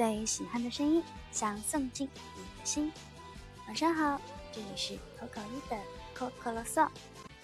[0.00, 2.90] 最喜欢的声音，想送进你的心。
[3.66, 4.18] 晚上好，
[4.50, 5.76] 这里是口口一的
[6.16, 6.88] Coco 啰嗦，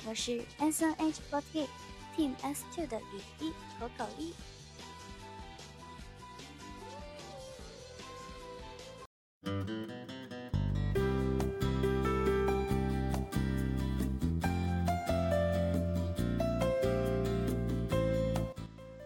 [0.07, 1.67] 我是 S N H forty
[2.17, 4.33] Team S two 的雨一口口一。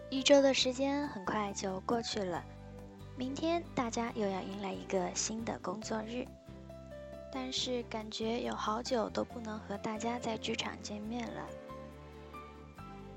[0.09, 2.41] 一周的时间很快就过去了，
[3.15, 6.25] 明天大家又要迎来一个新的工作日。
[7.33, 11.47] 但是感觉有好久都不能和大家在剧场见面了。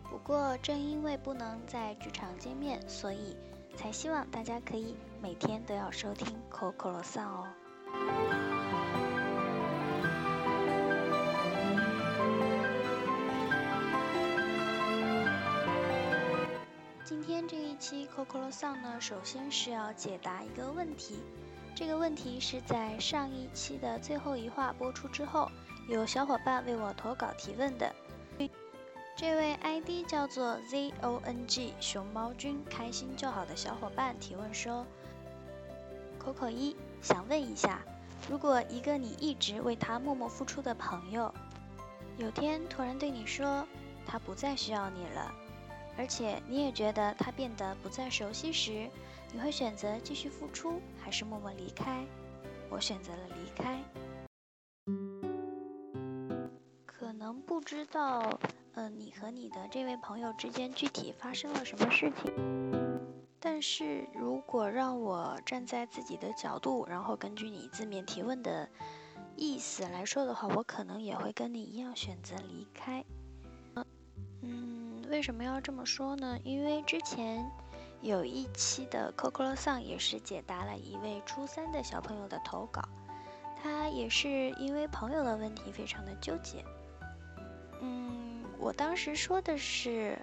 [0.09, 3.37] 不过正因为不能在剧场见面，所以
[3.77, 8.44] 才希望大家可以每天都要收听 Coco 罗桑哦。
[17.47, 21.19] 这一期 Coco Song 呢，首先是要解答一个问题。
[21.75, 25.51] 这个问题是在上一期的最后一话播出之后，
[25.89, 27.95] 有小伙伴为我投稿提问的。
[29.17, 34.87] 这位 ID 叫做 ZONG 熊猫君开心就好的小伙伴提问说
[36.19, 37.81] ：“Coco 一想问一下，
[38.29, 41.33] 如果一个你一直为他默默付出的朋友，
[42.17, 43.67] 有天突然对你说
[44.07, 45.33] 他不再需要你了。”
[45.97, 48.89] 而且你也觉得他变得不再熟悉时，
[49.33, 52.05] 你会选择继续付出，还是默默离开？
[52.69, 53.81] 我选择了离开。
[56.85, 58.39] 可能不知道，
[58.75, 62.33] 呃，你和你的这位朋友之间具体发生了什么事情。
[63.39, 68.69] 但是如果让我站在自己的角度，然后根据你字面提问的
[69.37, 73.05] 意思来说的话，我可能也会跟你一样选择离开。
[75.15, 76.37] 为什么要这么说呢？
[76.43, 77.49] 因为之前
[78.01, 82.83] 有一期的 Coco Song 也是解答了一位初三的小朋友的投稿，
[83.63, 86.65] 他也是因为朋友的问题非常的纠结。
[87.81, 90.19] 嗯，我当时说的是，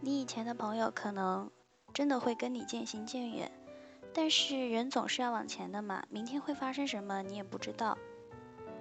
[0.00, 1.50] 你以前的朋友可能
[1.92, 3.50] 真的会跟你渐行渐远，
[4.14, 7.98] 但是人总是要往前的嘛，明天会发生什么你也不知道。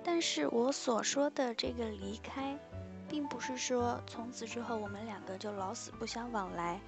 [0.03, 2.59] 但是我所说的这个离开。
[3.09, 6.79] 并不是说从此之后我们两个就老死不相往来。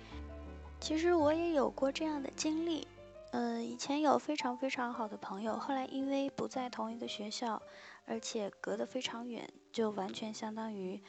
[0.80, 2.88] 其实我也有过这样的经历，
[3.32, 7.62] 呃，以前有非常非常好的朋友，后来因为不在同一个学校，
[8.06, 11.02] 而且隔得非常远，就完全相当于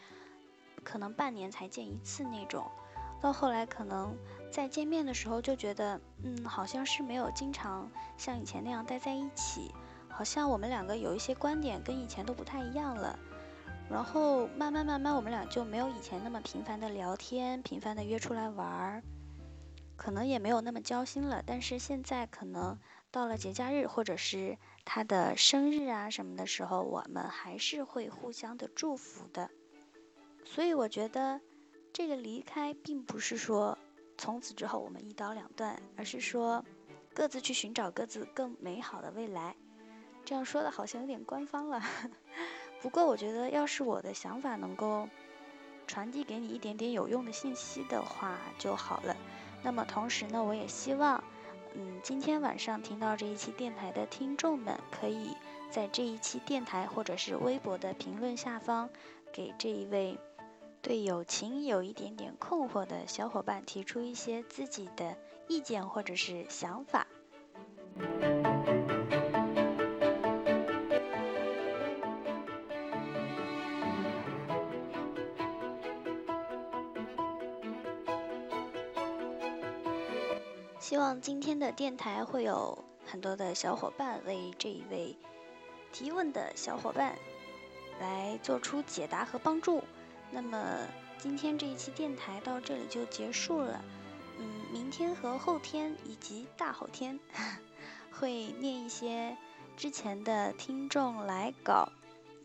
[0.83, 2.69] 可能半年才见一次那种。
[3.21, 4.17] 到后来可能
[4.51, 9.73] 再见面的时候就觉得，嗯，好像是没有经常像以前那样待在一起，
[10.09, 13.19] 好像我们两个有一些观点跟以前都不太一样了。
[13.91, 19.03] 然后慢慢慢慢，我们俩就没有以前那么频繁的聊天，频繁的约出来玩儿，
[19.97, 21.43] 可能也没有那么交心了。
[21.45, 22.79] 但是现在可能
[23.11, 29.51] 到了节假日或者是他的生日啊什么的时候，我们还是会互相的祝福的。
[30.45, 31.41] 所以我觉得
[31.93, 33.77] 这个离开并不是说
[34.17, 36.65] 从此之后我们一刀两断，而是说
[37.13, 39.57] 各自去寻找各自更美好的未来。
[40.25, 41.83] 这样说的好像有点官方了。
[42.81, 45.09] 不过我觉得，要是我的想法能够
[45.87, 49.17] 传递给你一点点有用的信息的话就好了。
[49.63, 51.23] 那么同时呢，我也希望，
[51.75, 55.37] 嗯，今天晚上听到这一期电台的听众们，可以
[55.71, 58.89] 在这一期电台或者是微博的评论下方，
[59.31, 60.19] 给这一位
[60.81, 67.07] 对友情有一点点困惑的小伙伴提出一些自己的意见或者是想法。
[81.31, 85.17] 今天的电台会有很多的小伙伴为这一位
[85.93, 87.17] 提问的小伙伴
[88.01, 89.85] 来做出解答和帮助。
[90.33, 90.59] 那么
[91.19, 93.81] 今天这一期电台到这里就结束了。
[94.41, 97.21] 嗯，明天和后天以及大后天
[98.11, 99.37] 会念一些
[99.77, 101.93] 之前的听众来稿，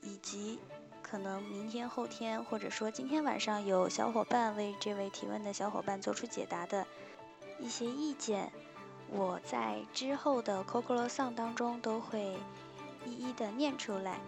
[0.04, 0.60] 以及
[1.02, 6.86] 可能明天后天或者说今天晚上有小伙伴为这位提问的小伙伴做出解答的。
[7.58, 8.52] 一些意见，
[9.10, 12.38] 我在之后的 Coco Song 当中都会
[13.06, 14.20] 一一的念出来。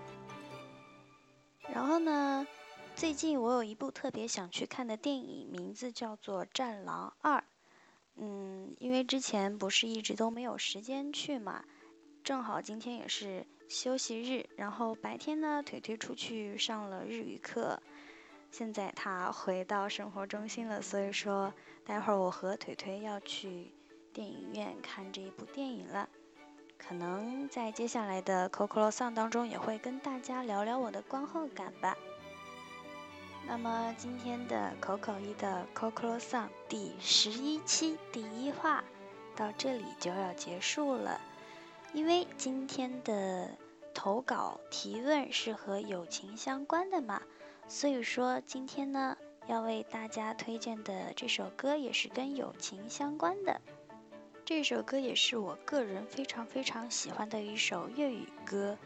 [1.73, 2.47] 然后呢，
[2.95, 7.39] 最近我有一部特别想去看的电影，名字叫做《战狼二》。
[8.15, 11.65] 嗯，因为之前不是一直都没有时间去嘛，
[12.23, 17.81] 正好今天也是休息日，然后白天呢，腿腿出去上了日语课。
[18.49, 21.53] 现在他回到生活中心了，所以说
[21.85, 23.71] 待会儿我和腿腿要去
[24.17, 26.09] 电影院看这一部电影了。
[26.75, 31.95] 可能在接下来的 Coco Song 当中也会跟大家聊聊我的观后感吧。
[33.45, 38.83] 那么今天的口口一的 Coco Song 第十一期第一话
[39.35, 41.21] 到这里就要结束了，
[41.93, 43.51] 因为今天的
[43.93, 47.21] 投稿提问是和友情相关的嘛，
[47.67, 49.15] 所以说今天呢
[49.45, 53.61] 要为大家推荐的这首歌也是跟友情相关的。
[54.47, 58.77] 这首歌也是我个人非常非常喜欢的一首粤语歌。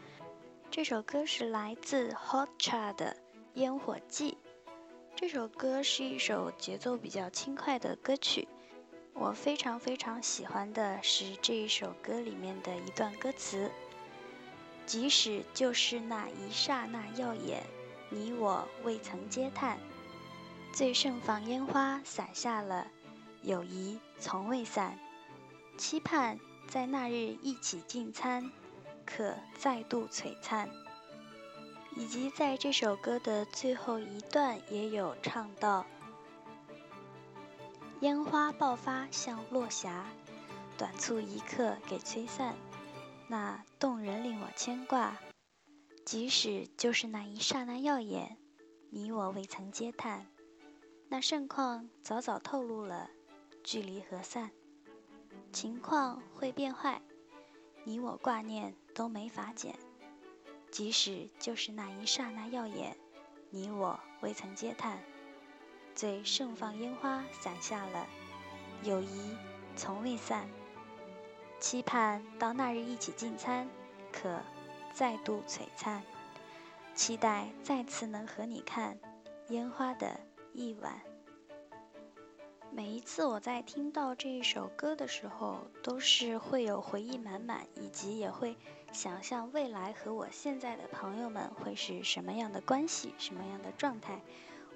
[0.72, 3.16] 这首歌是来自 Hot Cha 的
[3.54, 4.32] 《烟火记》。
[5.14, 8.48] 这首歌是一首节奏比较轻快的歌曲。
[9.14, 13.70] 我非常非常喜欢的是这一首歌里面的一段歌词：
[14.84, 17.62] 即使就是那一刹那耀眼，
[18.10, 19.78] 你我未曾嗟叹。
[20.72, 22.88] 最盛放烟花洒下了，
[23.42, 24.98] 友谊从未散。
[25.76, 26.38] 期盼
[26.68, 28.50] 在那日一起进餐，
[29.04, 30.68] 可再度璀璨。
[31.94, 35.84] 以及在这首歌的最后一段也有唱到：
[38.00, 40.06] 烟花爆发像落霞，
[40.78, 42.54] 短促一刻给吹散。
[43.28, 45.18] 那动人令我牵挂，
[46.06, 48.38] 即使就是那一刹那耀眼，
[48.90, 50.26] 你我未曾嗟叹。
[51.08, 53.10] 那盛况早早透露了
[53.62, 54.50] 距离和散。
[55.52, 57.02] 情况会变坏，
[57.84, 59.78] 你我挂念都没法减。
[60.70, 62.96] 即使就是那一刹那耀眼，
[63.50, 64.98] 你我未曾嗟叹。
[65.94, 68.06] 最盛放烟花散下了，
[68.82, 69.36] 友谊
[69.76, 70.48] 从未散。
[71.60, 73.68] 期盼到那日一起进餐，
[74.10, 74.40] 可
[74.94, 76.02] 再度璀璨。
[76.94, 78.98] 期待再次能和你看
[79.48, 80.18] 烟花的
[80.54, 80.98] 一晚。
[82.74, 88.56] 每一次我在听到这一首歌的时候，都是会有回忆满满，以及也会
[88.92, 94.22] 想象未来和我现在的朋友们会是什么样的关系，什么样的状态。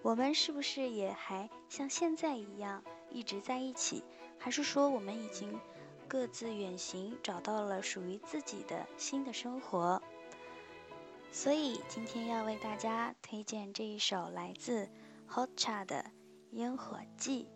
[0.02, 4.04] 我们是不是也还像现在一样一直在一起，
[4.36, 5.58] 还是说我们已经
[6.06, 10.02] 各自远行，找到了属于自己的新的生活？
[11.32, 14.86] 所以今天要为大家推荐这一首来自
[15.30, 16.04] Hot Cha 的
[16.50, 17.48] 《烟火记》。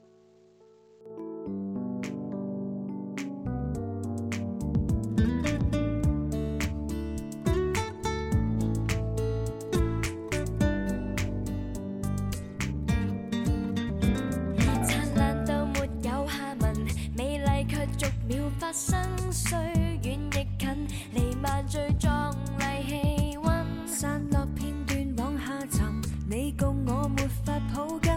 [18.73, 18.97] 生，
[19.33, 19.59] 虽
[20.05, 28.13] 远亦近，弥漫最壮丽气温，散落片段往下沉，你共我没法抱紧，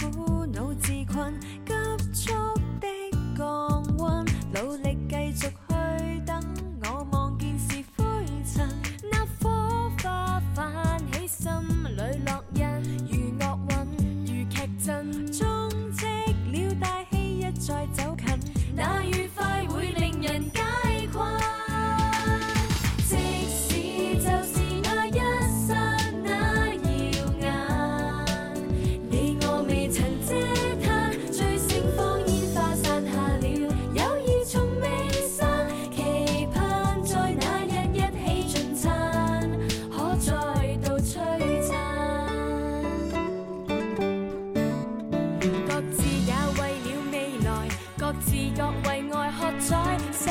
[0.00, 1.34] 苦恼自困，
[48.58, 50.28] 各为爱喝彩，失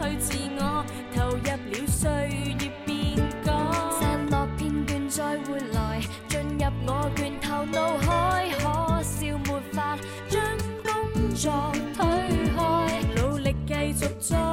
[0.00, 0.82] 去自我，
[1.14, 2.10] 投入了岁
[2.58, 3.52] 月变改，
[4.00, 10.42] 散落片段再回来，进入我拳头脑海，可笑没法将
[10.82, 11.52] 工作
[11.94, 12.06] 推
[12.56, 12.62] 开，
[13.20, 14.45] 努力继续追。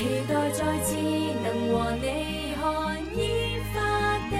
[0.00, 3.78] 期待再次能和你看烟花
[4.30, 4.34] 的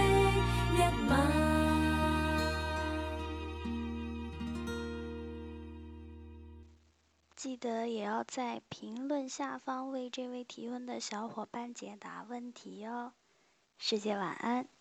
[0.73, 1.13] 一晚。
[7.37, 13.13] 记得也要在评论下方为这位提问的小伙伴解答问题哦。
[13.77, 14.80] 世界晚安。